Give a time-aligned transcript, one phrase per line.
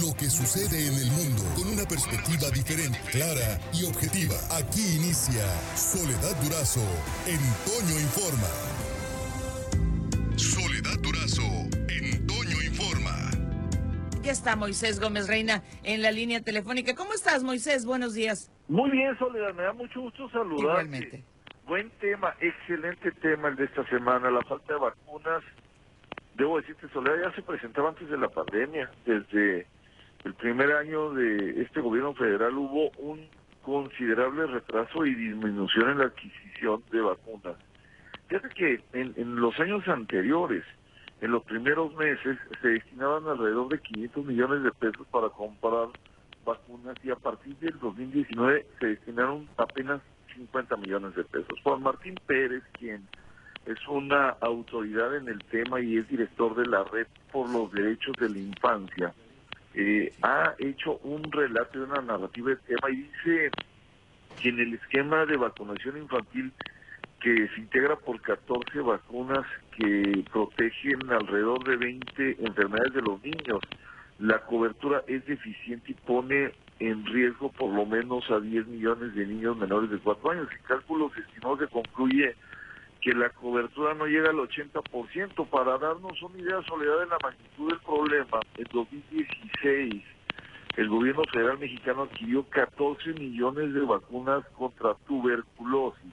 [0.00, 4.36] lo que sucede en el mundo con una perspectiva diferente, clara y objetiva.
[4.56, 5.44] Aquí inicia
[5.76, 6.80] Soledad Durazo
[7.28, 8.48] en Toño Informa.
[10.36, 11.44] Soledad Durazo
[11.92, 13.12] en Toño Informa.
[14.22, 16.94] Ya está Moisés Gómez Reina en la línea telefónica.
[16.94, 17.84] ¿Cómo estás, Moisés?
[17.84, 18.50] Buenos días.
[18.68, 20.62] Muy bien, Soledad, me da mucho gusto saludarte.
[20.62, 21.24] Igualmente.
[21.66, 25.42] Buen tema, excelente tema el de esta semana, la falta de vacunas.
[26.34, 28.90] Debo decirte, Soledad, ya se presentaba antes de la pandemia.
[29.04, 29.66] Desde
[30.24, 33.26] el primer año de este gobierno federal hubo un
[33.62, 37.56] considerable retraso y disminución en la adquisición de vacunas.
[38.28, 40.64] Fíjate que en, en los años anteriores,
[41.20, 45.88] en los primeros meses, se destinaban alrededor de 500 millones de pesos para comprar
[46.44, 50.00] vacunas y a partir del 2019 se destinaron apenas
[50.34, 51.58] 50 millones de pesos.
[51.62, 53.06] Juan Martín Pérez, quien
[53.66, 58.16] es una autoridad en el tema y es director de la Red por los Derechos
[58.18, 59.14] de la Infancia,
[59.74, 63.50] eh, ha hecho un relato y una narrativa del tema y dice
[64.40, 66.52] que en el esquema de vacunación infantil
[67.20, 73.60] que se integra por 14 vacunas que protegen alrededor de 20 enfermedades de los niños,
[74.18, 79.26] la cobertura es deficiente y pone en riesgo por lo menos a 10 millones de
[79.26, 80.48] niños menores de 4 años.
[80.50, 82.34] El cálculo se concluye
[83.02, 85.46] que la cobertura no llega al 80%.
[85.48, 90.02] Para darnos una idea, Soledad, de la magnitud del problema, en 2016
[90.76, 96.12] el gobierno federal mexicano adquirió 14 millones de vacunas contra tuberculosis.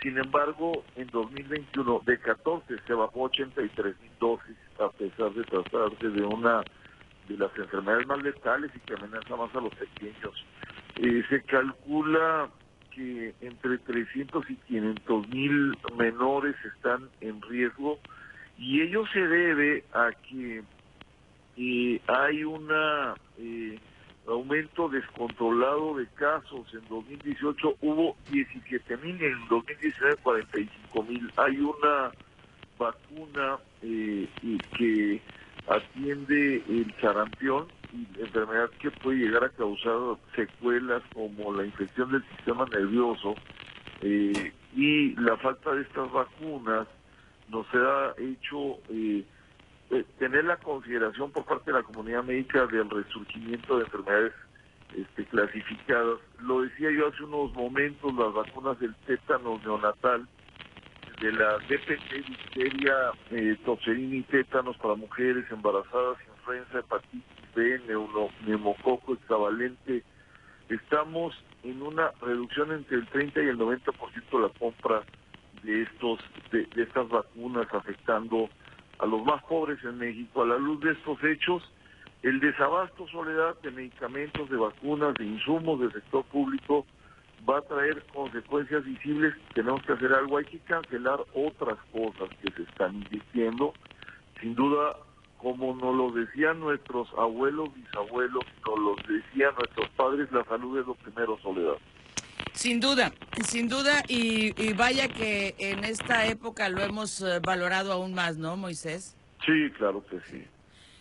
[0.00, 6.08] Sin embargo, en 2021 de 14 se bajó 83 mil dosis, a pesar de tratarse
[6.08, 6.62] de una
[7.26, 10.44] de las enfermedades más letales y que amenaza más a los pequeños.
[10.96, 12.48] Eh, se calcula
[12.94, 17.98] que entre 300 y 500 mil menores están en riesgo
[18.58, 20.62] y ello se debe a que
[21.56, 22.68] eh, hay un
[23.38, 23.78] eh,
[24.26, 26.72] aumento descontrolado de casos.
[26.72, 31.32] En 2018 hubo 17 mil en 2019 45 mil.
[31.36, 32.12] Hay una
[32.78, 34.28] vacuna eh,
[34.76, 35.20] que
[35.68, 37.66] atiende el sarampión
[38.18, 43.34] enfermedad que puede llegar a causar secuelas como la infección del sistema nervioso
[44.00, 46.88] eh, y la falta de estas vacunas
[47.48, 49.24] nos ha hecho eh,
[49.90, 54.32] eh, tener la consideración por parte de la comunidad médica del resurgimiento de enfermedades
[54.96, 56.18] este, clasificadas.
[56.40, 60.26] Lo decía yo hace unos momentos, las vacunas del tétano neonatal,
[61.20, 62.94] de la DPT, difteria,
[63.30, 67.80] eh, toxerina y tétanos para mujeres embarazadas, influenza, hepatitis B,
[68.46, 70.02] neumococo hexavalente.
[70.68, 73.92] Estamos en una reducción entre el 30 y el 90%
[74.30, 75.02] de la compra
[75.62, 76.20] de estos
[76.50, 78.48] de, de estas vacunas afectando
[78.98, 80.42] a los más pobres en México.
[80.42, 81.62] A la luz de estos hechos,
[82.22, 86.86] el desabasto, soledad, de medicamentos, de vacunas, de insumos del sector público
[87.48, 89.34] va a traer consecuencias visibles.
[89.54, 93.74] Tenemos que hacer algo, hay que cancelar otras cosas que se están invirtiendo.
[94.40, 94.96] Sin duda,
[95.44, 100.86] como nos lo decían nuestros abuelos, bisabuelos, nos lo decían nuestros padres, la salud es
[100.86, 101.74] lo primero, soledad.
[102.54, 103.12] Sin duda,
[103.46, 108.38] sin duda, y, y vaya que en esta época lo hemos eh, valorado aún más,
[108.38, 109.16] ¿no, Moisés?
[109.44, 110.42] Sí, claro que sí.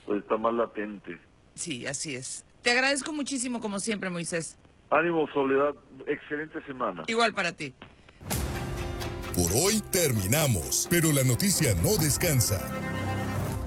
[0.06, 1.18] Pues está más latente.
[1.56, 2.46] Sí, así es.
[2.62, 4.58] Te agradezco muchísimo, como siempre, Moisés.
[4.90, 5.74] Ánimo, Soledad.
[6.06, 7.04] Excelente semana.
[7.08, 7.74] Igual para ti.
[9.34, 12.60] Por hoy terminamos, pero la noticia no descansa.